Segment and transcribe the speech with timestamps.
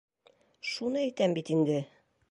[0.71, 1.81] Шуны әйтәм бит инде...